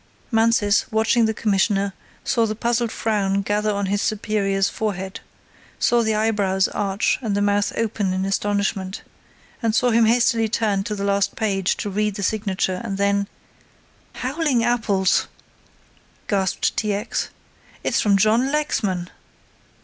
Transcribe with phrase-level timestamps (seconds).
[0.31, 1.93] Mansus, watching the Commissioner,
[2.23, 5.19] saw the puzzled frown gather on his superior's forehead,
[5.77, 9.03] saw the eyebrows arch and the mouth open in astonishment,
[9.69, 13.27] saw him hastily turn to the last page to read the signature and then:
[14.13, 15.27] "Howling apples!"
[16.27, 16.93] gasped T.
[16.93, 17.29] X.
[17.83, 19.07] "It's from John Lexman!"